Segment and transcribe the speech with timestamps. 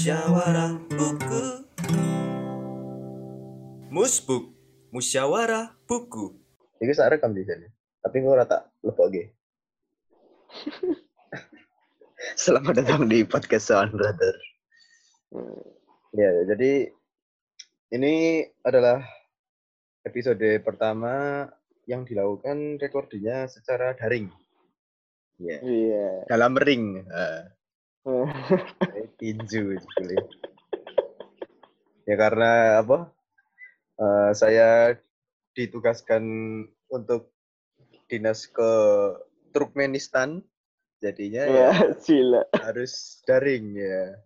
[0.00, 1.44] musyawarah buku.
[3.92, 4.48] Musbuk,
[4.96, 6.40] musyawarah buku.
[6.80, 7.68] Iki sak rekam di sini.
[8.00, 9.28] Tapi gue rata leboke.
[12.40, 14.32] Selamat datang di podcast Sound Brother.
[16.16, 16.88] Ya, jadi
[17.92, 19.04] ini adalah
[20.08, 21.44] episode pertama
[21.84, 24.32] yang dilakukan recordingnya secara daring.
[25.36, 26.24] Ya, Iya.
[26.24, 27.04] dalam ring.
[27.04, 27.59] Eh,
[29.20, 30.24] tinju sebetulnya.
[32.08, 33.12] Ya karena apa?
[34.00, 34.96] eh, saya
[35.52, 36.24] ditugaskan
[36.88, 37.30] untuk
[38.08, 38.72] dinas ke
[39.50, 40.42] Turkmenistan,
[41.02, 41.70] jadinya ya
[42.06, 42.42] gila.
[42.58, 44.16] harus daring ya.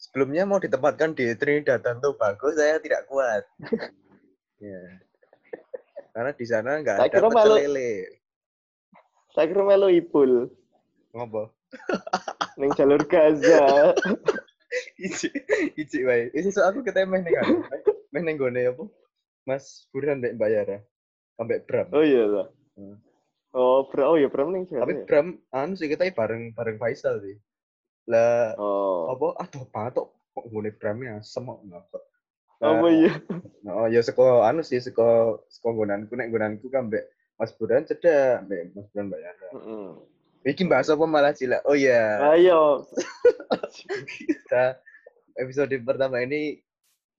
[0.00, 3.44] Sebelumnya mau ditempatkan di Trinidad dan Tobago, saya tidak kuat.
[4.64, 4.82] ya.
[6.10, 7.92] Karena di sana nggak ada pecel lele.
[9.30, 10.50] Saya kira melu ipul
[11.14, 11.54] Ngopo?
[12.60, 13.94] Ning jalur Gaza.
[15.02, 15.26] Iji,
[15.74, 16.30] iji wae.
[16.30, 17.46] Isi so aku ketemeh ning kan.
[18.14, 18.84] Meh ning gone apa?
[19.42, 20.78] Mas Burhan mbek Mbak Yara.
[21.42, 21.90] Ambek Bram.
[21.90, 22.46] Oh iya lah.
[22.78, 22.96] Hmm.
[23.50, 25.02] Oh, bro, oh iya Bram ning Tapi ya?
[25.10, 27.34] Bram anu sih kita bareng bareng Faisal sih.
[28.06, 29.10] Lah Oh.
[29.10, 31.98] apa aduh patok kok ngene Bram ya semok ngapa.
[32.62, 33.12] Apa iya?
[33.66, 37.10] Oh ya seko anu sih seko seko nggonanku nek nggonanku kan mbek
[37.42, 39.48] Mas Burhan cedak mbek Mas Burhan Mbak Yara.
[39.58, 39.88] Heeh.
[40.40, 41.60] Iki bahas apa malah sila?
[41.68, 42.16] Oh iya.
[42.32, 42.88] Ayo.
[44.24, 44.80] kita
[45.36, 46.60] episode pertama ini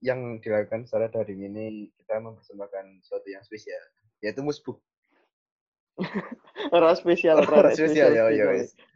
[0.02, 1.66] yang dilakukan secara daring ini
[2.02, 3.82] kita mempersembahkan sesuatu yang spesial
[4.26, 4.82] yaitu musbuk
[6.76, 8.46] Ora spesial, Ora spesial, ya, ya.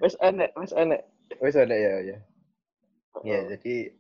[0.02, 1.06] Wis enek, wis enek.
[1.42, 2.18] wes ada ya ya
[3.22, 3.48] ya Oh.
[3.48, 3.96] jadi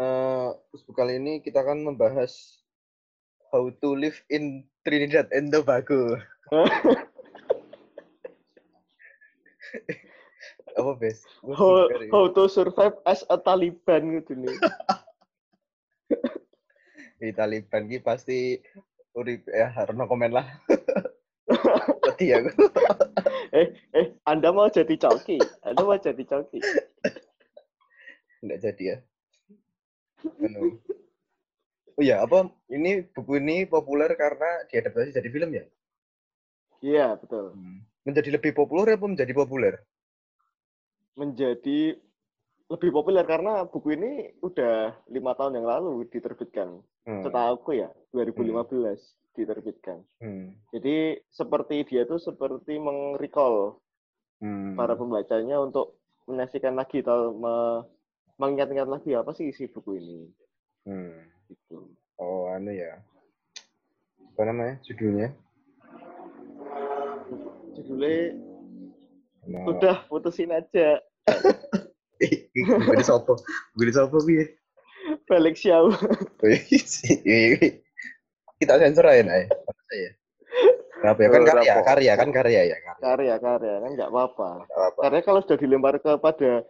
[0.00, 2.32] eh musbuk kali ini kita akan membahas
[3.52, 6.18] how to live in Trinidad and Tobago
[10.78, 14.50] apa bes How, how to survive as a Taliban gitu nih.
[17.20, 18.56] di Taliban ki pasti
[19.12, 20.46] urip ya harus komen lah
[22.06, 22.48] Peti aku
[23.50, 25.42] Eh, eh, Anda mau jadi coki?
[25.66, 26.62] Anda mau jadi coki?
[28.46, 28.96] Nggak jadi ya.
[30.38, 30.78] Anu.
[31.98, 35.64] Oh ya, apa ini buku ini populer karena diadaptasi jadi film ya?
[36.80, 37.58] Iya, betul.
[38.04, 39.74] Menjadi lebih populer apa menjadi populer?
[41.18, 42.00] Menjadi
[42.70, 46.80] lebih populer karena buku ini udah lima tahun yang lalu diterbitkan.
[47.04, 47.22] Hmm.
[47.26, 48.96] Setahu aku ya, 2015
[49.34, 50.00] diterbitkan.
[50.22, 50.54] Hmm.
[50.70, 53.78] Jadi seperti dia tuh seperti meng-recall
[54.40, 54.72] Hmm.
[54.72, 57.84] para pembacanya untuk menyaksikan lagi atau me-
[58.40, 60.32] mengingat-ingat lagi apa sih isi buku ini.
[60.88, 61.28] Hmm.
[61.50, 61.92] Gitu.
[62.16, 63.04] Oh, anu ya.
[64.32, 65.36] Apa namanya judulnya?
[67.76, 68.34] Judulnya
[69.40, 69.64] Nah.
[69.66, 71.00] udah putusin aja
[72.60, 73.40] Gue di sopo.
[73.72, 74.52] Gue di sopo piye?
[75.24, 75.88] balik siau.
[78.60, 79.24] Kita sensor aja.
[81.00, 81.28] Kenapa ya?
[81.32, 82.76] Kan karya, karya, kan karya ya.
[82.76, 83.00] Karya.
[83.40, 84.48] Karya-karya kan nggak apa-apa.
[85.00, 86.68] Karena kalau sudah dilempar kepada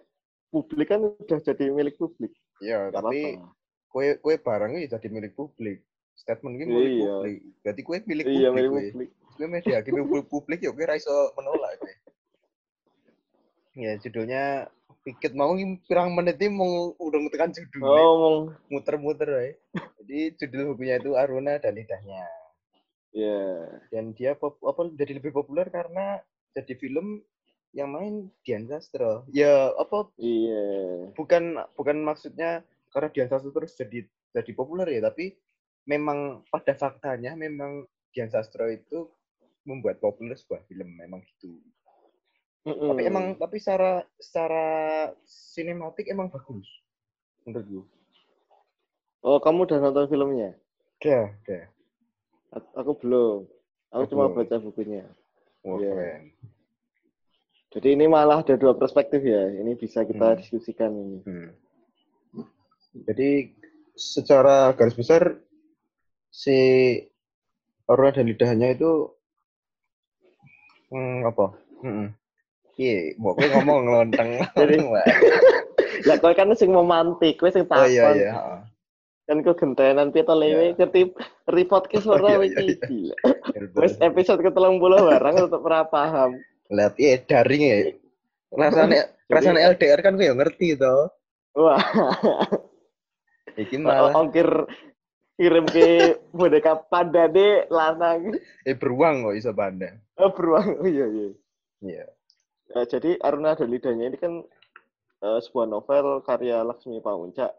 [0.55, 2.31] publik kan udah jadi milik publik.
[2.63, 3.43] Iya, tapi
[3.91, 5.83] kue kue barangnya jadi milik publik.
[6.15, 7.11] Statement ini milik Iya.
[7.11, 7.39] publik.
[7.67, 8.55] Berarti kue milik Iya publik.
[8.55, 8.83] milik kue.
[8.95, 9.11] publik.
[9.41, 11.97] Kue media milik publik ya kue ra iso menolak kue.
[13.81, 14.69] Ya judulnya
[15.01, 15.57] Pikit mau
[15.89, 18.37] pirang menit ini mau udah tekan judulnya Oh, ngomong
[18.69, 19.41] muter-muter ya.
[19.97, 22.29] Jadi judul bukunya itu Aruna dan Lidahnya.
[23.17, 23.65] ya.
[23.89, 26.21] Dan dia pop, apa jadi lebih populer karena
[26.53, 27.25] jadi film
[27.73, 29.25] yang main Dian Sastro.
[29.33, 31.09] Ya apa Iya.
[31.17, 32.61] bukan bukan maksudnya
[32.93, 34.05] karena Dian Sastro terus jadi
[34.37, 35.33] jadi populer ya, tapi
[35.89, 39.09] memang pada faktanya memang Dian Sastro itu
[39.63, 41.61] membuat populer sebuah film memang gitu.
[42.61, 42.93] Mm-mm.
[42.93, 44.67] Tapi emang tapi secara secara
[45.25, 46.69] sinematik emang bagus
[47.45, 47.87] menurut gue.
[49.21, 50.57] Oh, kamu udah nonton filmnya?
[51.01, 51.65] Udah, udah.
[52.53, 53.45] A- Aku belum.
[53.91, 54.37] Aku cuma belum.
[54.45, 55.05] baca bukunya.
[55.61, 55.93] Wah, Iya.
[55.93, 56.23] keren.
[57.71, 59.47] Jadi ini malah ada dua perspektif ya.
[59.47, 60.39] Ini bisa kita Hmm.
[60.41, 61.19] diskusikan ini.
[61.23, 61.51] Hmm.
[63.07, 63.55] Jadi
[63.95, 65.39] secara garis besar
[66.29, 66.57] si
[67.87, 69.15] Aurora dan lidahnya itu
[70.91, 71.47] hmm, apa?
[71.81, 72.07] Hmm.
[72.75, 74.31] Iya, mau gue ngomong lonteng.
[74.55, 75.07] Jadi- Wah.
[76.09, 77.89] Lah kowe kan sing memantik, kowe sing oh takon.
[77.89, 78.31] iya iya.
[78.33, 78.59] heeh.
[79.27, 80.75] Kan kok gentenan piye to lewe Iya.
[80.75, 81.01] ngerti
[81.47, 82.77] repodcast Oh, ora iya, iki iya, iya.
[82.83, 83.17] gila.
[83.53, 83.79] Betul.
[83.79, 86.31] Wis episode ke-30 barang tetep ora paham.
[86.69, 87.77] Lihat iya daring ya.
[88.51, 91.11] Rasanya rasanya LDR kan gue ya ngerti toh.
[91.53, 91.83] Wah,
[93.55, 94.47] Iki malah ongkir
[95.41, 95.87] kirim ke
[96.37, 98.37] boneka panda deh lanang.
[98.69, 99.97] eh beruang kok iso pandang.
[100.21, 100.85] Oh, beruang.
[100.85, 101.29] Oh iya iya.
[101.81, 102.05] Iya.
[102.77, 104.45] Eh, jadi Aruna dan lidahnya ini kan
[105.25, 107.57] eh, sebuah novel karya Laksmi Pamuncak.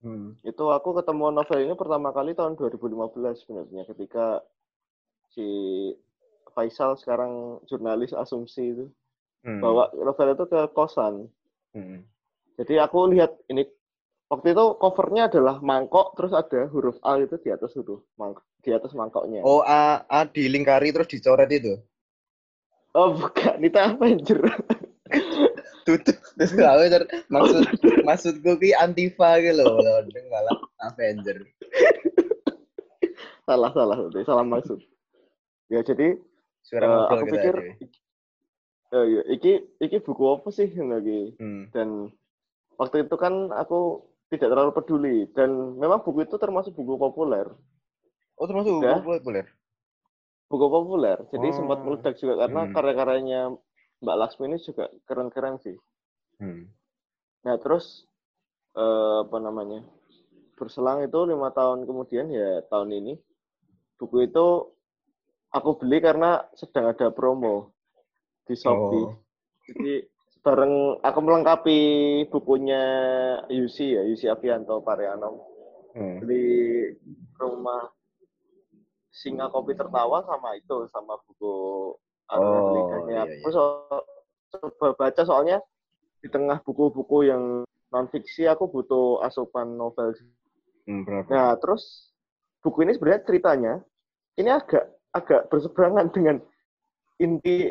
[0.00, 0.32] Hmm.
[0.40, 4.40] Itu aku ketemu novel ini pertama kali tahun 2015 sebenarnya ketika
[5.28, 5.44] si
[6.56, 8.86] Faisal sekarang jurnalis asumsi itu
[9.44, 9.60] Hmm.
[9.60, 11.28] bawa novel itu ke kosan.
[11.76, 12.00] Hmm.
[12.56, 13.68] Jadi aku lihat ini
[14.26, 18.72] waktu itu covernya adalah mangkok terus ada huruf A itu di atas huruf mangkok di
[18.72, 19.44] atas mangkoknya.
[19.44, 21.76] Oh, A, A dilingkari terus dicoret itu.
[22.94, 24.40] Oh, bukan, itu Avenger.
[25.84, 26.16] Tutup.
[26.38, 27.62] Terus gawe ter- maksud
[28.02, 29.78] maksudku ki Antifa gitu loh,
[30.30, 31.44] malah Avenger.
[33.44, 34.78] salah salah berarti, salah maksud.
[35.68, 36.16] Ya jadi
[36.64, 37.54] Suara ngobrol aku pikir
[38.94, 41.68] eh, ya, iki iki buku apa sih yang lagi Hmm.
[41.70, 41.88] dan
[42.80, 44.00] waktu itu kan aku
[44.36, 47.46] tidak terlalu peduli dan memang buku itu termasuk buku populer
[48.34, 48.82] Oh, termasuk buku
[49.18, 49.46] populer.
[50.50, 51.84] buku populer jadi sempat Oh.
[51.88, 52.72] meledak juga karena Hmm.
[52.72, 53.40] karya-karyanya
[54.02, 55.76] Mbak Laksmi ini juga keren-keren sih
[56.38, 56.66] Hmm.
[57.42, 58.04] nah terus
[58.74, 59.86] eh, apa namanya
[60.54, 63.14] berselang itu lima tahun kemudian ya tahun ini
[63.96, 64.46] buku itu
[65.50, 67.70] aku beli karena sedang ada promo
[68.44, 69.14] di Shopee Oh.
[69.64, 70.06] jadi
[70.44, 71.78] bareng aku melengkapi
[72.28, 72.82] bukunya
[73.48, 75.40] Yusi ya Yusi Apianto Parianom
[75.94, 76.18] Hmm.
[76.18, 76.90] beli
[77.38, 77.86] rumah
[79.14, 81.54] Singa Kopi Tertawa sama itu sama buku
[82.26, 83.20] Aruna Oh, Delikanya.
[83.30, 83.54] iya, Aku iya.
[83.54, 84.04] so-
[84.50, 85.62] coba baca soalnya
[86.18, 87.62] di tengah buku-buku yang
[87.94, 90.18] non fiksi aku butuh asupan novel.
[90.82, 91.06] Hmm.
[91.30, 92.10] Nah terus
[92.58, 93.72] buku ini sebenarnya ceritanya
[94.34, 96.42] ini agak agak berseberangan dengan
[97.22, 97.70] inti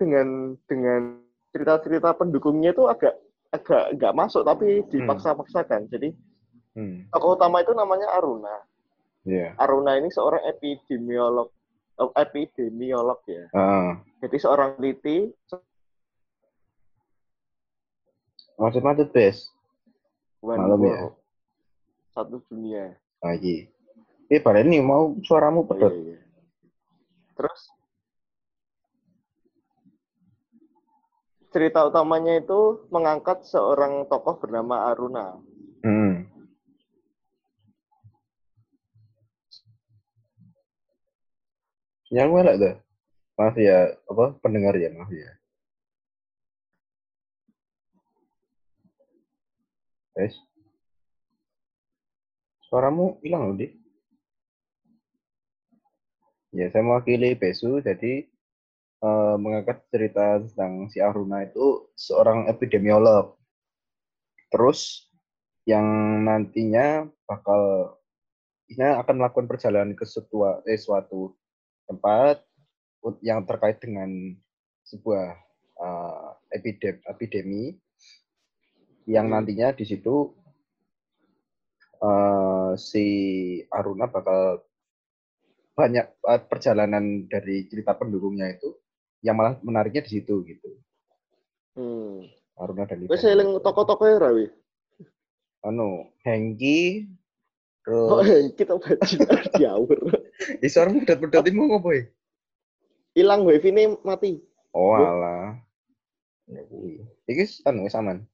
[0.00, 1.20] dengan dengan
[1.58, 3.18] cerita-cerita pendukungnya itu agak
[3.50, 5.90] agak nggak masuk tapi dipaksa-paksakan.
[5.90, 6.14] Jadi
[6.78, 7.10] Hmm.
[7.10, 8.62] tokoh utama itu namanya Aruna.
[9.26, 9.58] Iya.
[9.58, 11.50] Aruna ini seorang epidemiolog
[11.98, 13.50] oh, epidemiolog ya.
[13.50, 13.98] Ah.
[14.22, 15.34] Jadi seorang peneliti
[18.58, 19.54] Macet-macet, Bes.
[20.42, 21.14] Malam ya?
[22.10, 22.98] satu dunia.
[23.22, 23.70] Lagi.
[24.26, 25.94] Eh, pada ini mau suaramu Iya, pedot.
[25.94, 26.18] iya.
[27.38, 27.60] Terus
[31.48, 35.40] cerita utamanya itu mengangkat seorang tokoh bernama Aruna.
[35.84, 36.28] Hmm.
[42.08, 42.76] Yang mana tuh?
[43.38, 45.30] Maaf ya, apa pendengar ya, maaf ya.
[50.16, 50.34] Guys.
[52.66, 53.70] Suaramu hilang loh, Di.
[56.50, 58.26] Ya, saya mewakili Besu, jadi
[58.98, 63.38] eh, mengangkat cerita tentang si Aruna itu seorang epidemiolog.
[64.50, 65.06] Terus
[65.68, 65.84] yang
[66.24, 67.94] nantinya bakal
[68.68, 71.36] ini akan melakukan perjalanan ke setua, eh, suatu
[71.88, 72.44] tempat
[73.24, 74.10] yang terkait dengan
[74.84, 75.36] sebuah
[75.78, 77.78] eh, epidem- epidemi
[79.08, 79.40] yang Hmm.
[79.40, 80.34] nantinya di situ
[82.02, 83.06] eh, si
[83.70, 84.62] Aruna bakal
[85.78, 86.06] banyak
[86.50, 88.74] perjalanan dari cerita pendukungnya itu
[89.22, 90.68] yang malah menariknya di situ gitu.
[91.78, 92.26] Hmm.
[92.58, 94.46] Aruna dan Wes eling tokoh-tokohnya Rawi.
[95.62, 97.06] anu Hengki
[97.88, 99.96] Oh, terus kita bajingan diawur.
[100.60, 102.04] di suaramu pedot-pedot ini mau ngopo ya?
[103.16, 104.44] Hilang wifi ini mati.
[104.76, 105.56] Oh alah.
[106.44, 107.00] Ya kuwi.
[107.24, 108.28] Iki anu wis aman.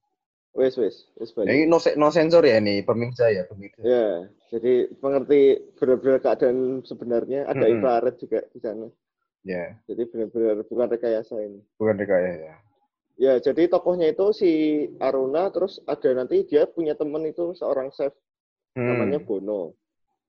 [0.51, 1.51] Wes wes wes balik.
[1.55, 3.79] Ini no, se- no sensor ya nih pemirsa ya pemirsa.
[3.79, 8.87] Ya, jadi mengerti benar-benar keadaan sebenarnya ada infrared juga di sana.
[9.45, 11.61] Ya, Jadi benar-benar bukan rekayasa ini.
[11.77, 12.55] bukan rekayasa ya.
[13.15, 14.51] Ya, jadi tokohnya itu si
[14.99, 18.11] Aruna, terus ada nanti dia punya temen itu seorang chef
[18.75, 18.91] Hmm.
[18.91, 19.71] namanya Bono.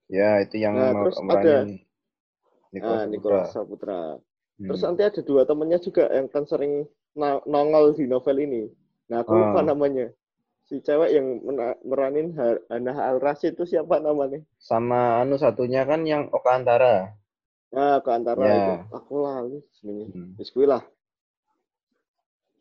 [0.07, 1.83] Ya, itu yang Nah, terus meranin
[2.77, 4.01] Nah, Nicholas Nicholas Saputra.
[4.61, 4.67] Hmm.
[4.69, 6.85] Terus nanti ada dua temennya juga yang kan sering
[7.47, 8.63] nongol di novel ini.
[9.09, 9.67] Nah, aku lupa Ah.
[9.73, 10.07] namanya.
[10.67, 11.27] Si cewek yang
[11.87, 14.39] meranin Ha- Hana Al Rashid itu siapa namanya?
[14.69, 16.95] Sama anu satunya kan yang Oka Antara.
[17.67, 18.55] Nah, ke antara Ya.
[18.55, 18.73] itu.
[18.95, 20.05] Aku lali jenenge.
[20.13, 20.31] Hmm.
[20.39, 20.83] Wis kuwi lah.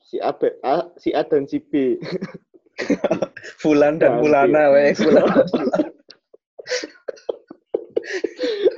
[0.06, 1.98] Si A, B- A, si A dan si B.
[3.62, 4.22] Fulan dan.
[4.22, 4.94] Fulana weh.
[4.94, 5.26] Fulan.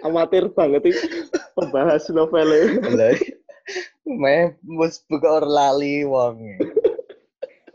[0.07, 0.97] Amatir banget ini
[1.53, 2.81] pembahas novelnya.
[2.97, 3.13] Lah,
[4.09, 6.57] Meh mus buka orang lali wong.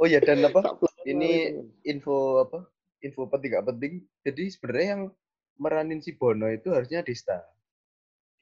[0.02, 0.66] Oh ya dan apa?
[1.06, 1.54] Ini
[1.86, 2.66] info apa?
[3.06, 4.02] Info penting gak penting.
[4.26, 5.04] Jadi sebenarnya yang
[5.62, 7.46] meranin si Bono itu harusnya Dista.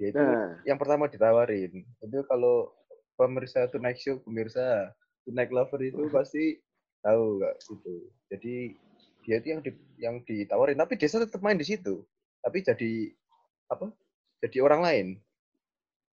[0.02, 1.86] Dia itu Nah, yang pertama ditawarin.
[2.02, 2.74] Itu kalau
[3.22, 4.90] pemirsa Tonight Show, pemirsa
[5.30, 6.58] Tonight Lover itu pasti
[7.06, 8.10] tahu gak gitu.
[8.34, 8.74] Jadi
[9.22, 12.02] dia itu yang di, yang ditawarin, tapi Desa tetap main di situ.
[12.42, 13.14] Tapi jadi
[13.70, 13.94] apa?
[14.42, 15.08] Jadi orang lain.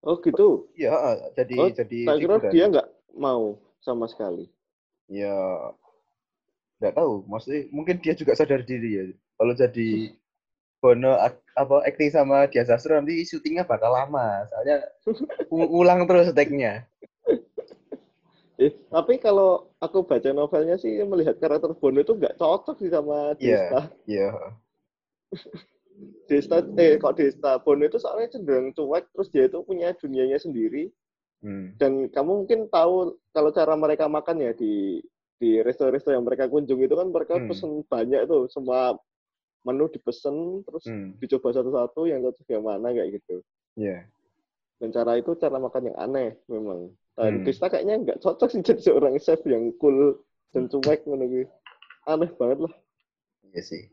[0.05, 0.69] oh gitu.
[0.77, 0.93] Iya,
[1.33, 4.53] jadi Oh, jadi Tak kira dia nggak mau sama sekali.
[5.09, 5.33] ya
[6.79, 9.05] nggak tahu maksudnya mungkin dia juga sadar diri ya
[9.41, 9.89] kalau jadi
[10.79, 11.19] Bono
[11.55, 14.87] apa acting sama Dia Sastro nanti syutingnya bakal lama soalnya
[15.51, 16.87] ulang terus take-nya
[18.59, 23.39] Eh, tapi kalau aku baca novelnya sih melihat karakter Bono itu nggak cocok sih sama
[23.39, 23.71] Iya.
[23.71, 23.81] Desta.
[24.03, 24.29] iya
[26.29, 30.91] Desta, eh kok Desta Bono itu soalnya cenderung cuek, terus dia itu punya dunianya sendiri.
[31.43, 31.79] hmm.
[31.79, 34.99] Dan kamu mungkin tahu kalau cara mereka makan ya di
[35.39, 37.47] di resto-resto yang mereka kunjungi itu kan mereka Hmm.
[37.47, 38.99] pesen banyak tuh, semua
[39.63, 41.19] menu dipesen terus Hmm.
[41.19, 43.43] dicoba satu-satu yang cocok yang mana kayak gitu.
[43.75, 44.07] iya
[44.79, 46.95] Dan cara itu cara makan yang aneh memang.
[47.15, 47.45] Dan Hmm.
[47.45, 51.51] Desta kayaknya nggak cocok sih jadi seorang chef yang cool dan cuek menurut
[52.05, 52.75] Aneh banget lah.
[53.47, 53.85] iya sih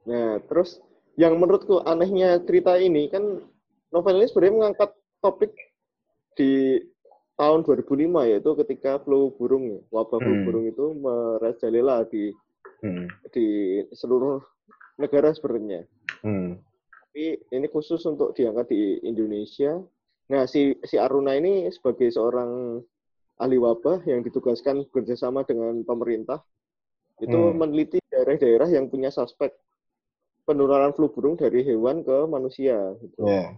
[0.00, 0.80] Nah, terus
[1.14, 3.44] yang menurutku anehnya cerita ini kan
[3.88, 4.90] novel ini sebenarnya mengangkat
[5.20, 5.52] topik
[6.34, 6.80] di
[7.36, 7.84] tahun 2005
[8.26, 10.44] yaitu ketika flu burung ya, wabah flu Hmm.
[10.44, 12.32] burung itu merajalela di
[12.82, 13.06] hmm.
[13.32, 14.40] di seluruh
[15.00, 15.88] negara sebenarnya.
[16.20, 16.60] Hmm.
[17.10, 19.80] Tapi ini khusus untuk diangkat di Indonesia.
[20.30, 22.78] Nah, si si Aruna ini sebagai seorang
[23.40, 26.44] ahli wabah yang ditugaskan bekerjasama dengan pemerintah
[27.20, 27.56] itu Hmm.
[27.56, 29.52] meneliti daerah-daerah yang punya suspek
[30.44, 32.96] penularan flu burung dari hewan ke manusia.
[33.00, 33.24] Gitu.
[33.24, 33.56] iya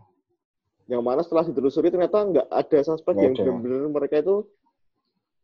[0.91, 4.37] Yang mana setelah ditelusuri ternyata nggak ada suspek yang benar-benar mereka itu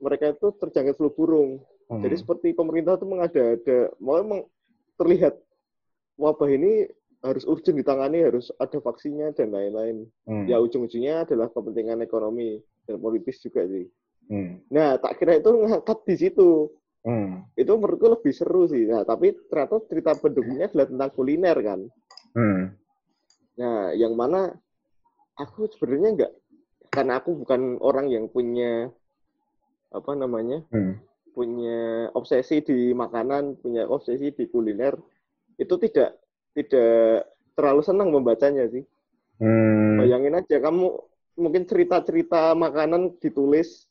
[0.02, 1.62] mereka itu terjangkit flu burung.
[1.88, 2.04] Hmm.
[2.04, 4.44] Jadi seperti pemerintah itu mengada-ada, mau emang
[5.00, 5.40] terlihat
[6.20, 6.84] wabah ini
[7.24, 10.06] harus urgent ditangani, harus ada vaksinnya dan lain-lain.
[10.28, 10.44] Hmm.
[10.46, 13.88] Ya ujung-ujungnya adalah kepentingan ekonomi dan politis juga sih.
[14.28, 14.60] Hmm.
[14.68, 16.68] Nah, tak kira itu ngangkat di situ.
[17.02, 17.48] Hmm.
[17.56, 18.84] Itu menurutku lebih seru sih.
[18.84, 21.80] Nah, tapi ternyata cerita pendukungnya adalah tentang kuliner kan.
[22.36, 22.76] Hmm.
[23.56, 24.52] Nah, yang mana
[25.34, 26.32] aku sebenarnya nggak,
[26.92, 28.92] karena aku bukan orang yang punya
[29.88, 31.00] apa namanya, Hmm.
[31.38, 34.98] Punya obsesi di makanan, punya obsesi di kuliner,
[35.54, 36.18] itu tidak
[36.50, 38.82] tidak terlalu senang membacanya sih.
[39.38, 40.02] Hmm.
[40.02, 40.98] Bayangin aja kamu
[41.38, 43.86] mungkin cerita-cerita makanan ditulis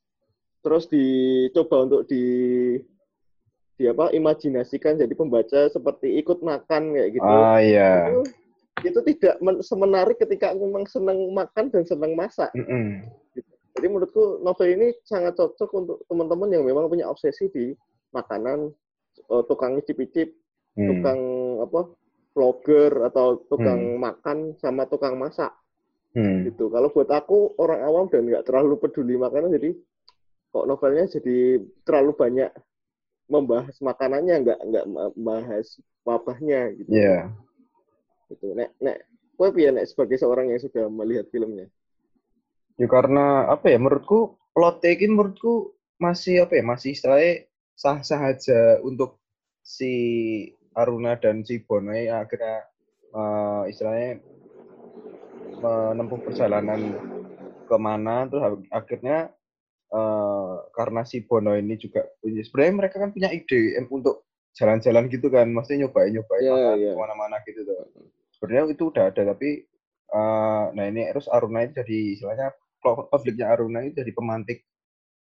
[0.59, 2.25] terus dicoba untuk di
[3.79, 7.23] di apa imajinasikan jadi pembaca seperti ikut makan kayak gitu.
[7.23, 8.19] ah iya Itu,
[8.91, 12.51] itu tidak men- semenarik ketika memang senang makan dan senang masak.
[12.51, 13.07] Mm-mm.
[13.77, 17.77] Jadi menurutku novel ini sangat cocok untuk teman-teman yang memang punya obsesi di
[18.09, 18.73] makanan,
[19.21, 20.33] eh, tukang icip-icip,
[20.77, 20.89] Hmm.
[20.89, 21.19] tukang
[21.61, 21.81] apa
[22.33, 24.01] vlogger atau tukang Hmm.
[24.01, 25.53] makan sama tukang masak
[26.17, 26.45] Hmm.
[26.49, 26.73] gitu.
[26.73, 29.77] Kalau buat aku orang awam dan nggak terlalu peduli makanan, jadi
[30.49, 32.49] kok novelnya jadi terlalu banyak
[33.29, 35.67] membahas makanannya, nggak nggak membahas
[36.01, 36.89] wabahnya gitu.
[36.93, 37.29] Iya.
[38.33, 38.57] Gitu.
[38.57, 38.97] Nek nek,
[39.37, 41.69] piye nek sebagai seorang yang sudah melihat filmnya?
[42.77, 48.77] Ya karena apa ya menurutku plotnya ini menurutku masih apa ya masih istilahnya sah-sah aja
[48.85, 49.17] untuk
[49.65, 49.93] si
[50.77, 52.69] Aruna dan si Bono yang akhirnya
[53.17, 54.21] eh, istilahnya
[55.57, 57.01] menempuh perjalanan
[57.65, 59.33] ke mana terus ak- akhirnya
[59.89, 65.33] eh, karena si Bono ini juga punya sebenarnya mereka kan punya ide untuk jalan-jalan gitu
[65.33, 66.93] kan maksudnya nyobain nyobain makan iya.
[66.93, 67.89] ke mana-mana gitu tuh
[68.37, 69.65] sebenarnya itu udah ada tapi
[70.13, 72.53] eh, nah ini terus Aruna itu jadi istilahnya
[73.09, 74.63] konfliknya Aruna itu jadi pemantik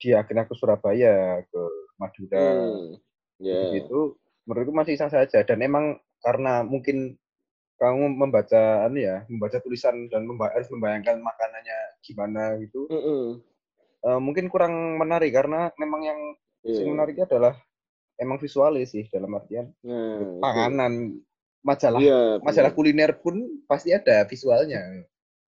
[0.00, 1.62] dia akhirnya ke Surabaya ke
[2.00, 2.98] Madura Hmm.
[3.42, 3.58] Ya.
[3.74, 7.18] gitu menurutku masih sah saja dan emang karena mungkin
[7.78, 13.42] kamu membaca anu ya membaca tulisan dan memba- harus membayangkan makanannya gimana gitu Mm-mm.
[14.02, 16.20] eh, mungkin kurang menarik karena memang yang
[16.62, 17.54] yang menariknya adalah
[18.14, 20.38] emang visualis sih dalam artian itu.
[20.38, 21.18] panganan
[21.62, 22.78] majalah Iya, masalah benar.
[22.78, 23.34] kuliner pun
[23.66, 24.82] pasti ada visualnya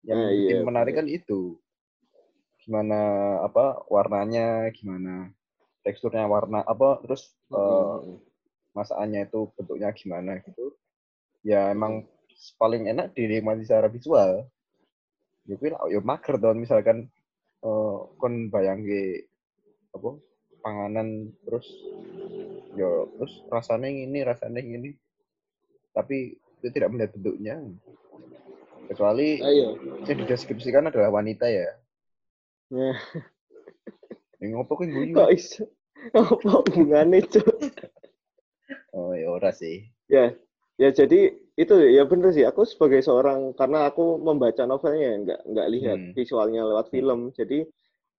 [0.03, 1.60] yang Ah, bikin iya, menarik kan itu
[2.61, 3.01] gimana
[3.45, 5.33] apa warnanya gimana
[5.81, 8.21] teksturnya warna apa terus eh, Mm-mm.
[8.77, 10.77] masakannya itu bentuknya gimana gitu.
[11.41, 12.05] Ya emang
[12.61, 14.45] paling enak dinikmati secara visual.
[15.49, 17.09] Ya kuwi lah, ya mager dong misalkan
[17.65, 19.27] eh, kon bayangke
[19.91, 20.21] apa
[20.61, 21.67] panganan terus
[22.77, 24.95] ya terus rasanya ini rasanya ini
[25.97, 27.57] tapi itu tidak melihat bentuknya.
[28.91, 29.79] Kecuali Ayo.
[30.03, 31.71] yang dideskripsikan adalah wanita ya
[32.71, 32.95] Nah,
[34.41, 35.67] yang ngopo kuwi guyu kok iso?
[36.17, 37.47] Apa hubungannya, Cuk?
[38.97, 40.35] oh ya ora sih Ya,
[40.81, 42.47] ya jadi itu ya bener sih.
[42.47, 46.13] Aku sebagai seorang karena aku membaca novelnya nggak nggak lihat Hmm.
[46.17, 47.31] visualnya lewat film.
[47.37, 47.67] Jadi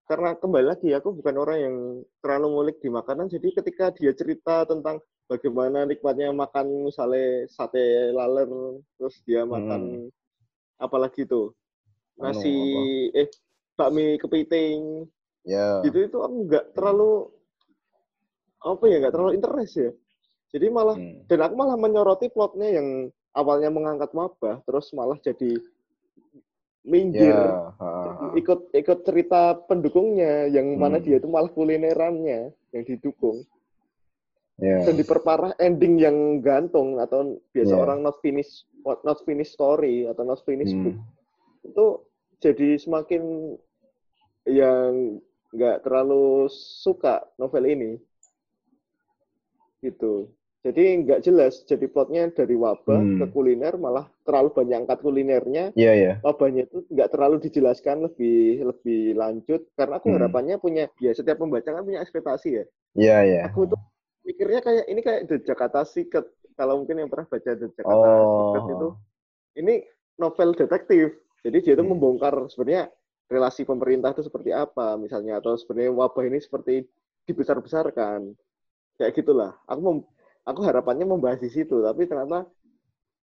[0.08, 1.76] karena kembali lagi aku bukan orang yang
[2.24, 3.26] terlalu ngulik di makanan.
[3.32, 8.48] Jadi ketika dia cerita tentang bagaimana nikmatnya makan misalnya sate laler,
[9.00, 10.06] terus dia makan
[10.78, 11.52] apalagi tuh
[12.12, 12.28] Hmm.
[12.28, 12.54] Anu, nasi
[13.16, 13.28] eh
[13.74, 15.08] bakmi kepiting
[15.42, 17.28] ya gitu itu aku nggak terlalu
[18.62, 19.90] apa ya nggak terlalu interest ya.
[20.52, 21.24] Jadi malah Hmm.
[21.26, 22.88] dan aku malah menyoroti plotnya yang
[23.32, 25.56] awalnya mengangkat wabah terus malah jadi
[26.82, 27.88] minggir Ya, ha,
[28.34, 31.06] ikut ikut cerita pendukungnya yang mana Hmm.
[31.06, 33.46] dia itu malah kulinerannya yang didukung
[34.58, 34.82] ya.
[34.84, 37.80] dan diperparah ending yang gantung atau biasa Ya.
[37.80, 41.66] orang not finish not finish story atau not finish book Hmm.
[41.70, 41.84] itu
[42.42, 43.54] jadi semakin
[44.50, 45.22] yang
[45.54, 47.90] nggak terlalu suka novel ini
[49.82, 50.30] gitu
[50.62, 53.18] jadi nggak jelas jadi plotnya dari wabah Hmm.
[53.18, 56.14] ke kuliner malah terlalu banyak angkat kulinernya Iya, ya.
[56.22, 60.16] wabahnya itu nggak terlalu dijelaskan lebih lebih lanjut karena aku Hmm.
[60.22, 63.40] harapannya punya ya setiap pembaca kan punya ekspektasi ya Iya, ya.
[63.50, 63.78] aku tuh
[64.22, 68.54] mikirnya kayak ini kayak The Jakarta Secret kalau mungkin yang pernah baca The Jakarta Oh.
[68.54, 68.88] Secret itu
[69.58, 69.74] ini
[70.14, 71.10] novel detektif
[71.44, 71.92] jadi dia itu Hmm.
[71.92, 72.90] membongkar sebenarnya
[73.32, 76.84] relasi pemerintah itu seperti apa misalnya atau sebenarnya wabah ini seperti
[77.28, 78.34] dibesar-besarkan
[78.98, 80.08] kayak gitulah aku mem-
[80.48, 82.46] aku harapannya membahas di situ tapi ternyata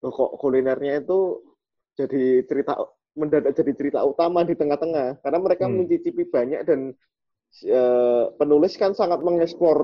[0.03, 1.41] loh kok kulinernya itu
[1.97, 2.74] jadi cerita
[3.17, 5.77] mendadak jadi cerita utama di tengah-tengah karena mereka Hmm.
[5.77, 6.93] mencicipi banyak dan
[7.65, 9.79] eh, penulis kan sangat mengeksplor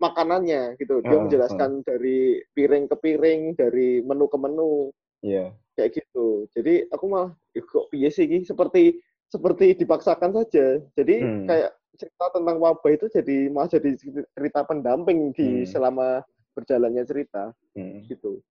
[0.00, 4.88] makanannya gitu dia Ah, menjelaskan dari piring ke piring dari menu ke menu
[5.22, 5.52] Iya.
[5.80, 9.00] Kayak gitu jadi aku malah "Ih, kok piye sih ini seperti
[9.32, 11.48] seperti dipaksakan saja jadi Hmm.
[11.48, 13.90] kayak cerita tentang wabah itu jadi malah jadi
[14.36, 15.68] cerita pendamping di Hmm.
[15.72, 16.20] selama
[16.52, 18.04] berjalannya cerita Hmm.
[18.12, 18.44] gitu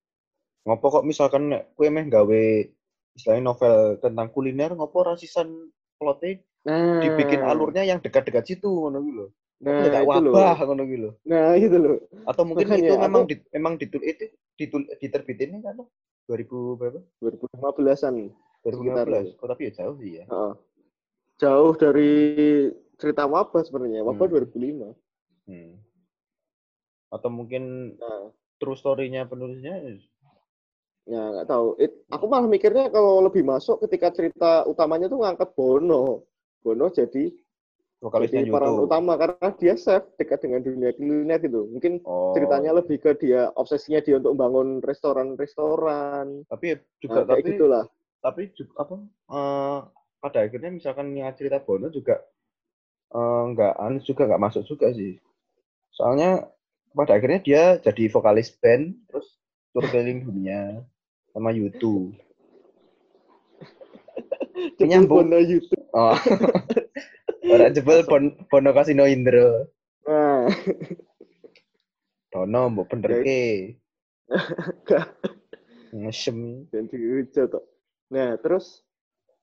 [0.67, 1.43] Ngopo kok misalkan
[1.77, 2.43] kowe meh gawe
[3.17, 5.47] istilahnya novel tentang kuliner, ngopo rasisan
[5.99, 9.29] plotnya nah dibikin alurnya yang dekat-dekat situ ngono gitu loh.
[9.63, 11.13] nah Tidak wabah ngono gitu loh.
[11.27, 14.25] nah itu loh Atau mungkin Makanya itu aku- memang di, memang ditul itu
[14.59, 15.77] ditul, diterbitinnya kan
[16.29, 16.99] 2000 berapa?
[17.19, 18.15] 2015an
[18.61, 19.33] 2015.
[19.41, 20.25] Oh tapi ya jauh sih ya.
[20.25, 20.53] Heeh.
[21.39, 22.11] jauh dari
[22.95, 24.33] cerita wabah sebenarnya wabah Hmm.
[24.45, 24.93] 2005
[25.43, 25.81] Hmm.
[27.09, 29.81] Atau mungkin nah true story-nya penulisnya
[31.07, 35.57] ya nggak tahu It- aku malah mikirnya kalau lebih masuk ketika cerita utamanya tuh ngangkat
[35.57, 36.27] Bono
[36.59, 37.33] Bono jadi
[37.99, 41.67] vokalisnya jadi peran utama karena dia chef dekat dengan dunia kuliner gitu.
[41.67, 42.31] Mungkin Oh.
[42.31, 46.47] ceritanya lebih ke dia obsesinya dia untuk membangun restoran-restoran.
[46.47, 47.83] Tapi ya juga nah, tapi gitulah.
[48.19, 48.95] tapi juga apa
[49.31, 49.79] eh,
[50.19, 52.23] pada akhirnya misalkan yang cerita Bono juga
[53.11, 53.73] eh, nggak
[54.07, 55.19] juga nggak masuk juga sih.
[55.91, 56.47] Soalnya
[56.95, 59.27] pada akhirnya dia jadi vokalis band terus
[59.75, 60.81] tur keliling dunia
[61.35, 62.15] sama YouTube.
[64.79, 65.27] Jebul Menyambung.
[65.27, 65.83] Bono YouTube.
[65.91, 66.15] Oh
[67.49, 69.69] orang jebol bon, Bono Kasino Indro
[70.05, 70.45] nah
[72.29, 73.41] Dono mbok bener ke
[74.85, 75.09] Gak.
[75.89, 77.65] ngesem dan dihujat kok.
[78.13, 78.85] Nah, terus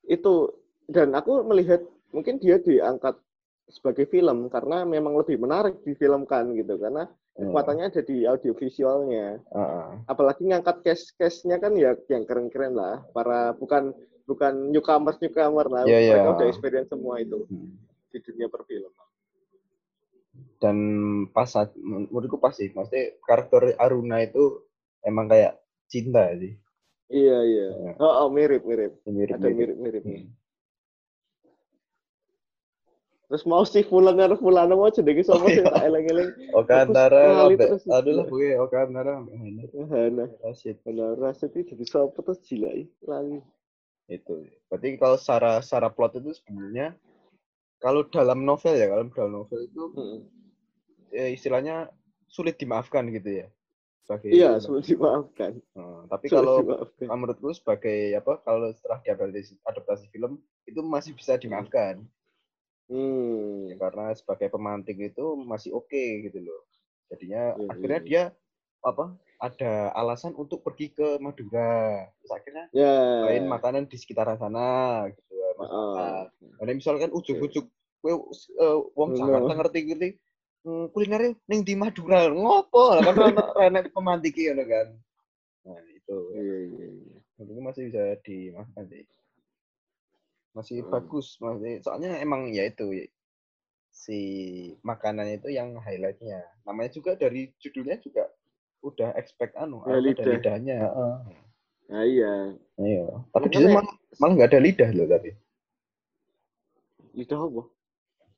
[0.07, 0.55] itu
[0.87, 1.83] dan aku melihat
[2.15, 3.19] mungkin dia diangkat
[3.67, 9.43] sebagai film karena memang lebih menarik difilmkan gitu karena kekuatannya ada di audiovisualnya.
[9.43, 9.89] Heeh.
[10.07, 13.03] Apalagi ngangkat case-case-nya kan ya yang keren-keren lah.
[13.11, 13.91] Para bukan
[14.31, 15.83] bukan newcomers newcomer lah.
[15.83, 16.15] Iya, iya.
[16.23, 17.75] Mereka udah experience semua itu Hmm.
[18.17, 18.93] Di dunia perfilman.
[20.57, 20.77] dan
[21.31, 24.65] pas saat menurutku pas sih maksudnya karakter Aruna itu
[25.01, 26.57] emang kayak cinta sih
[27.07, 27.67] Iya, iya.
[27.71, 27.93] Iya.
[28.03, 28.99] Oh, oh, mirip, mirip.
[29.07, 30.03] mirip Ada mirip-mirip.
[30.03, 30.27] Hmm.
[33.27, 35.67] Terus mau si Fulan karo Fulana mau jenenge sapa Oh, sih iya.
[35.67, 36.31] tak eling-eling.
[36.51, 37.83] Oka Aku Antara sekali ambek terus.
[37.89, 39.35] aduh lah gue Oka Antara ambek
[39.87, 40.25] Hana.
[40.41, 43.39] Rashid Hana rasa itu jadi sapa terus jilai lali.
[44.07, 44.35] itu
[44.67, 46.95] berarti kalau secara secara plot itu sebenarnya
[47.87, 50.19] kalau dalam novel ya kalau dalam novel itu Heeh.
[51.15, 51.87] eh, istilahnya
[52.27, 53.49] sulit dimaafkan gitu ya
[54.03, 55.63] sebagai Iya, sulit dimaafkan.
[55.63, 57.07] Eh, tapi Sulit kalau dimaafkan.
[57.15, 62.03] menurutku sebagai apa kalau setelah diadaptasi adaptasi film itu masih bisa dimaafkan
[62.87, 63.67] Hmm.
[63.67, 66.63] Ya, karena sebagai pemantik itu masih oke gitu loh
[67.11, 68.07] jadinya Iya, akhirnya iya.
[68.07, 68.23] dia
[68.79, 69.11] apa
[69.43, 72.95] ada alasan untuk pergi ke Madura terus akhirnya Ya.
[73.27, 76.31] main makanan di sekitaran sana gitu mas makan.
[76.63, 77.67] Karena misalkan ujuk-ujuk
[78.07, 78.15] kowe
[78.63, 79.11] eh, wong.
[79.19, 80.09] Jakarta ngerti-ngerti
[80.63, 84.87] hmm, kulinernya ning di Madura ngopo lah kan ono renek pemantiki ngono kan
[85.67, 86.87] nah itu Iya, iya,
[87.43, 87.59] iya.
[87.59, 89.03] masih bisa dimaafkan sih
[90.55, 90.93] masih Hmm.
[90.95, 93.11] bagus masih soalnya emang ya itu
[93.91, 94.21] si
[94.87, 98.31] makanan itu yang highlightnya namanya juga dari judulnya juga
[98.87, 100.25] udah expect anu Ya, lidah.
[100.25, 101.15] lidahnya heeh.
[101.87, 102.35] Nah, iya.
[102.83, 103.87] iya tapi di malah
[104.19, 105.31] malah nggak ada lidah loh tapi
[107.17, 107.63] Lidah apa?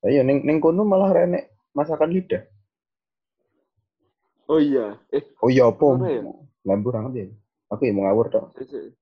[0.04, 2.42] Lah iya ning ning kono malah renek masakan lidah.
[4.48, 4.96] Oh iya.
[5.12, 5.86] Eh, Oh iya apa?
[6.08, 6.22] Ya?
[6.64, 7.26] Lambur banget ya.
[7.68, 8.56] Aku ya mau ngawur tok.
[8.56, 8.94] eh,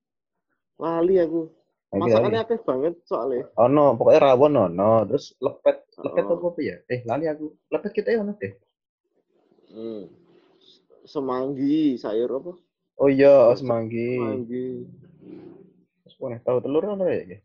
[0.81, 1.47] lali aku.
[1.95, 3.47] Masakannya akeh banget soalnya.
[3.55, 6.35] Oh no, pokoknya rawon ono, terus lepet, lepet Oh.
[6.35, 6.77] apa apa ya?
[6.91, 7.55] Eh lali aku.
[7.71, 8.53] Lepet kita ya deh.
[9.71, 10.03] Hmm.
[11.07, 12.53] Semanggi, sayur apa?
[12.99, 14.19] Oh iya, semanggi.
[14.19, 14.67] Semanggi.
[16.17, 17.39] Wah, tahu telur kan ya?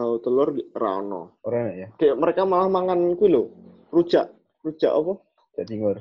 [0.00, 1.36] Tahu telur rano.
[1.44, 1.92] Ora ya?
[2.00, 3.52] Kayak mereka malah mangan kuwi lho.
[3.92, 4.32] Rujak.
[4.64, 5.12] Rujak apa?
[5.60, 6.00] Jadi ngur.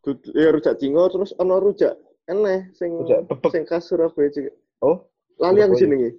[0.00, 3.52] Dud- Ya rujak jingo terus ana rujak eneh sing Rujak bebek.
[3.52, 4.52] sing khas Surabaya juga.
[4.80, 5.04] Oh,
[5.36, 6.16] Lali yang jenenge.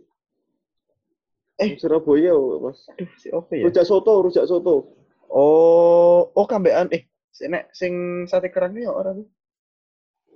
[1.58, 1.82] Eh.
[1.82, 2.86] Surabaya, Mas.
[2.94, 3.66] aduh si apa ya?
[3.66, 4.94] Rujak soto, rujak soto.
[5.34, 7.94] Oh, oh kambean eh sing sing
[8.30, 9.26] sate kerang ya ora tuh.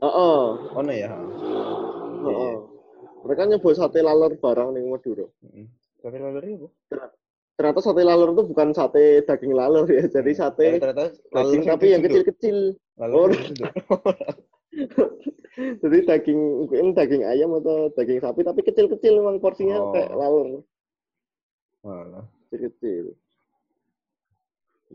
[0.02, 0.46] Heeh.
[0.74, 1.14] Ono ya.
[2.26, 2.56] Heeh.
[3.20, 5.30] Mereka nyebut sate laler barang ning Madura.
[5.46, 5.70] Heeh.
[6.00, 6.68] Sate laler ya, Bu.
[7.60, 11.86] Ternyata sate laler itu bukan sate daging laler ya, jadi Tapi sate ternyata daging tapi
[11.92, 12.58] yang kecil-kecil.
[12.96, 13.32] Laler
[13.92, 14.00] Oh.
[15.60, 19.92] Jadi daging mungkin daging ayam atau daging sapi tapi kecil-kecil memang porsinya Oh.
[19.92, 20.64] kayak laler
[21.84, 22.24] Walah.
[22.48, 23.12] kecil-kecil.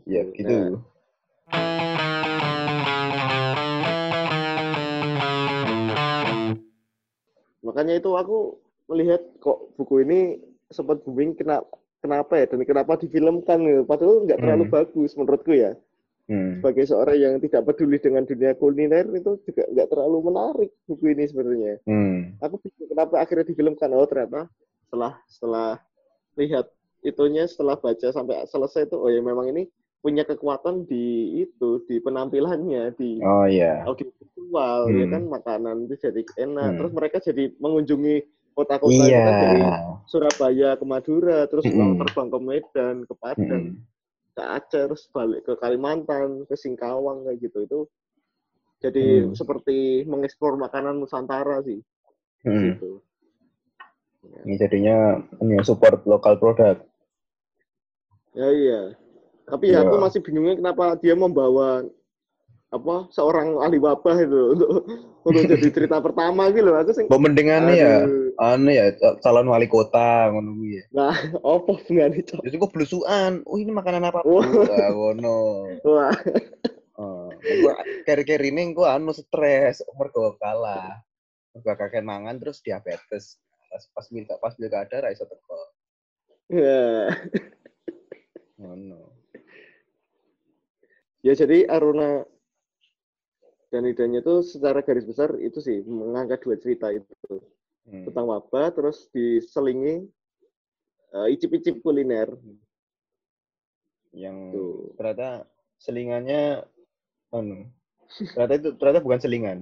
[0.09, 0.81] Ya Nah, gitu.
[7.61, 8.37] makanya itu aku
[8.85, 10.19] melihat kok buku ini
[10.75, 11.71] sempat booming kenapa
[12.03, 13.81] kenapa ya dan kenapa difilmkan gitu.
[13.83, 14.73] Padahal nggak terlalu Hmm.
[14.75, 15.71] bagus menurutku ya.
[16.25, 16.57] Hmm.
[16.59, 21.23] Sebagai seorang yang tidak peduli dengan dunia kuliner itu juga nggak terlalu menarik buku ini
[21.25, 21.73] sebenarnya.
[21.85, 22.35] Hmm.
[22.41, 23.89] Aku bingung kenapa akhirnya difilmkan.
[23.89, 24.49] Oh ternyata
[24.85, 25.69] setelah setelah
[26.35, 26.65] lihat
[27.01, 29.63] itunya setelah baca sampai selesai itu oh ya memang ini
[30.01, 31.05] punya kekuatan di
[31.41, 33.81] itu di penampilannya di Oh iya.
[33.85, 35.13] audiovisual ya Hmm.
[35.13, 36.77] kan makanan itu jadi enak Hmm.
[36.77, 38.15] terus mereka jadi mengunjungi
[38.55, 39.75] kota-kota itu kan dari Iya.
[40.07, 41.99] Surabaya ke Madura terus Mm-mm.
[41.99, 43.83] terbang ke Medan ke Padang Hmm.
[44.31, 47.79] ke Aceh terus balik ke Kalimantan ke Singkawang kayak gitu itu
[48.79, 49.35] jadi Hmm.
[49.35, 51.83] seperti mengeksplor makanan Nusantara sih
[52.41, 52.79] Hmm.
[52.79, 53.03] gitu
[54.25, 54.41] Ya.
[54.41, 54.97] Ini jadinya
[55.37, 56.81] ini support lokal produk.
[58.33, 58.81] Ya iya.
[59.45, 59.85] Tapi ya Iya.
[59.85, 61.85] aku masih bingungnya kenapa dia membawa
[62.73, 64.69] apa seorang ahli wabah itu untuk
[65.21, 66.81] untuk jadi cerita pertama gitu loh.
[66.81, 67.95] Aku sing Pemendingannya ya,
[68.35, 70.83] anu ya cal- calon wali kota ngono kuwi ya.
[70.91, 72.41] Nah, apa hubungannya Cok?
[72.43, 73.31] Jadi kok belusuan.
[73.47, 74.21] Oh ini makanan apa?
[74.23, 75.35] Ah, ngono.
[75.87, 76.11] Wah,
[76.95, 77.75] Oh, gua
[78.07, 81.03] keri-keri ini gua anu stres, mergo kalah.
[81.51, 83.35] Mergo kakek mangan terus diabetes.
[83.67, 85.59] Pas pas minta pas ada ra iso teko.
[86.47, 87.11] ya.
[88.55, 89.11] Ngono.
[91.25, 92.21] ya jadi Aruna
[93.73, 97.41] dan idenya itu secara garis besar itu sih mengangkat dua cerita itu
[97.85, 98.01] Hmm.
[98.03, 100.09] tentang wabah terus diselingi
[101.11, 102.33] eh, icip-icip kuliner
[104.09, 104.73] Yang tuh.
[104.95, 105.45] ternyata
[105.77, 106.65] selingannya
[107.29, 107.69] anu.
[108.09, 109.57] Ternyata itu ternyata bukan selingan.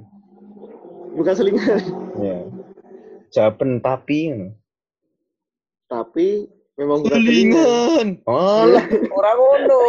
[1.14, 1.82] Bukan selingan,
[2.16, 2.40] Ya.
[3.30, 4.56] Japen tapi ngono.
[5.86, 7.60] tapi memang bukan selingan.
[7.60, 8.08] Selingan.
[8.24, 8.86] Alah,
[9.18, 9.82] orang ngono.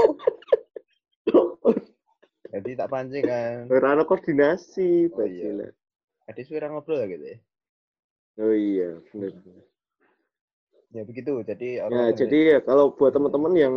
[2.51, 3.67] Jadi tak pancing kan.
[3.67, 5.71] Ora ada koordinasi, Oh, iya.
[6.25, 7.39] Ada suara ngobrol lah gitu ya.
[8.39, 9.33] Oh iya, benar.
[10.95, 11.33] Ya begitu.
[11.43, 13.75] Jadi Ya, jadi ya kalau buat teman-teman yang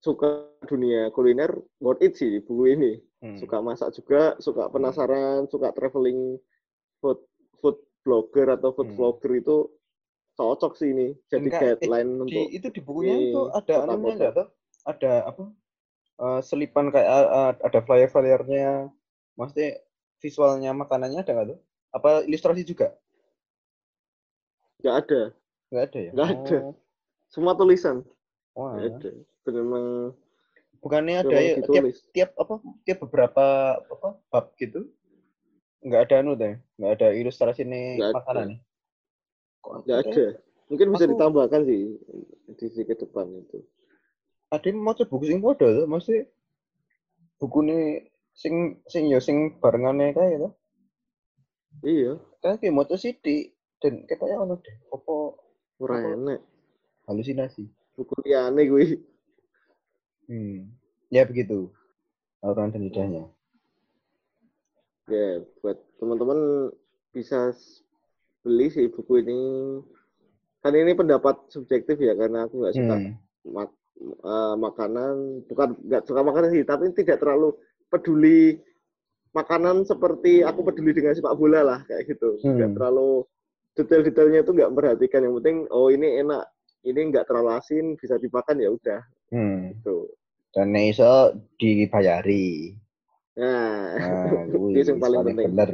[0.00, 2.92] suka dunia kuliner, worth it sih buku ini.
[3.20, 3.36] Hmm.
[3.38, 6.40] Suka masak juga, suka penasaran, suka traveling
[7.00, 7.20] food
[7.60, 8.96] food blogger atau food Hmm.
[8.96, 9.56] vlogger itu
[10.38, 11.08] cocok sih ini.
[11.28, 14.48] Jadi Enggak, eh, guideline di untuk itu di bukunya di itu ada anunya enggak tuh?
[14.88, 15.44] Ada apa?
[16.20, 18.90] eh, selipan kayak eh, ada flyer-flyernya.
[19.38, 19.70] Maksudnya
[20.20, 21.58] visualnya makanannya ada nggak tuh?
[21.96, 22.94] Apa ilustrasi juga?
[24.80, 25.20] Nggak ada,
[25.70, 26.10] Nggak ada ya?
[26.12, 26.56] Nggak ada.
[26.66, 26.74] Oh,
[27.30, 28.02] semua tulisan.
[28.58, 28.74] Wah.
[28.74, 29.10] Nggak ada.
[29.50, 29.86] Memang
[30.80, 31.84] Bukannya ada ya, tiap
[32.16, 32.54] tiap apa?
[32.88, 33.44] Tiap beberapa
[33.76, 34.88] apa bab gitu?
[35.84, 36.56] Nggak ada anu deh.
[36.80, 38.16] Nggak ada ilustrasi nih Nggak ada.
[38.16, 38.60] makanan nih.
[39.60, 40.10] Kok Nggak ada?
[40.10, 40.26] ada.
[40.70, 41.80] Mungkin bisa Aku- ditambahkan sih
[42.48, 43.60] di sisi ke depan itu.
[44.50, 46.26] ada yang mau buku sing podo tuh mesti
[47.38, 50.52] buku nih sing sing yo sing barengannya kayak tuh
[51.86, 55.14] Iya, kan kayak mau sidik dan katanya ono deh apa
[55.80, 56.40] ora enak.
[57.08, 57.64] halusinasi
[57.96, 58.84] Buku liane gue.
[60.30, 60.58] hmm
[61.10, 61.72] ya begitu
[62.44, 63.24] orang dan lidahnya
[65.10, 66.70] Ya, buat teman-teman
[67.10, 67.50] bisa
[68.46, 69.40] beli sih buku ini.
[70.62, 73.12] Kan ini pendapat subjektif ya, karena aku nggak suka hmm.
[73.50, 77.58] mak- eh, makanan, bukan nggak suka makanan sih, tapi tidak terlalu
[77.90, 78.62] peduli
[79.34, 82.38] makanan seperti aku peduli dengan sepak bola lah, kayak gitu.
[82.46, 82.76] Nggak Hmm.
[82.78, 83.26] terlalu
[83.78, 85.26] detail-detailnya itu nggak memperhatikan.
[85.26, 86.44] Yang penting, oh ini enak,
[86.86, 89.00] ini nggak terlalu asin, bisa dimakan ya udah.
[89.30, 89.78] hmm.
[89.78, 89.96] Gitu.
[90.50, 92.74] dan iso dibayari
[93.38, 95.54] Nah, nah itu yang paling penting.
[95.54, 95.70] bener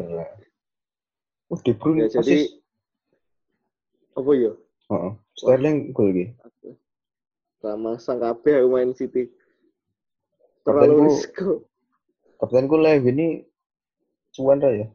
[1.49, 2.53] oh De Bruyne Ya, jadi
[4.13, 4.53] apa ya?
[4.93, 5.13] Heeh.
[5.41, 6.27] Sterling gol iki
[7.67, 9.27] sama sang kabeh aku main City
[10.63, 11.67] terlalu risiko
[12.37, 13.29] Kaptenku Levi ini
[14.37, 14.87] cuan ya.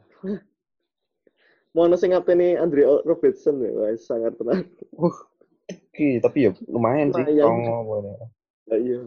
[1.72, 4.68] Mau ono sing ngapteni Andre Robertson ya, wah sangat tenang.
[5.00, 7.24] Oke, tapi ya lumayan sih.
[7.24, 8.28] Pokoknya.
[8.68, 9.00] Ya, iya.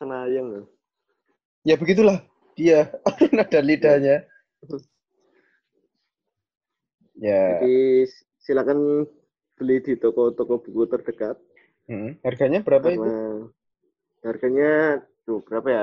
[0.00, 0.66] Senayang loh.
[1.68, 2.24] Ya begitulah
[2.58, 2.88] dia
[3.30, 4.24] nada lidahnya.
[7.22, 8.08] Ya, Jadi
[8.40, 9.06] silakan
[9.54, 11.36] beli di toko-toko buku terdekat.
[11.86, 12.98] hmm, harganya berapa itu?
[12.98, 13.18] Karena
[14.26, 14.70] harganya
[15.28, 15.82] tuh berapa ya?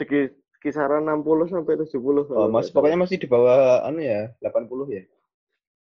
[0.00, 2.28] Segi kisaran 60 sampai 70.
[2.30, 5.02] Oh, mas, pokoknya masih di bawah anu ya, 80 ya.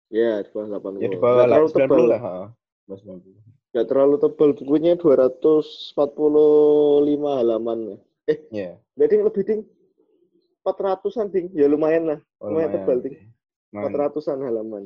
[0.09, 1.03] ya di bawah 80.
[1.03, 2.03] Ya di bawah Nggak terlalu 90 tebal.
[2.07, 2.47] lah, heeh.
[2.87, 3.35] Bawah 90.
[3.69, 7.79] Nggak terlalu tebal bukunya 245 halaman.
[8.49, 9.61] Ya, Jadi lebih ding
[10.63, 11.49] 400-an ding.
[11.53, 12.19] Ya lumayan lah.
[12.41, 13.13] oh, Lumayan tebal, sih.
[13.13, 13.29] Ting.
[13.73, 14.83] Lumayan, 400-an halaman.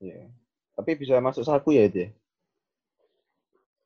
[0.00, 0.26] ya.
[0.74, 2.10] Tapi bisa masuk saku ya itu ya?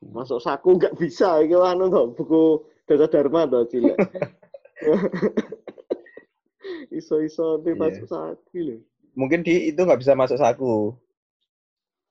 [0.04, 2.42] Masuk saku nggak bisa iki anu toh, buku
[2.84, 3.96] Data Dharma toh cilik.
[6.98, 7.80] Iso-iso di Iya.
[7.80, 8.80] masuk saku.
[9.14, 10.94] Mungkin di itu nggak bisa masuk saku.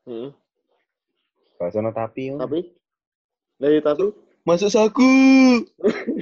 [0.07, 0.29] Heeh.
[1.59, 2.35] Bahasa tapi.
[2.35, 2.59] Tapi
[3.59, 4.11] dari tapi
[4.43, 5.11] Masuk saku.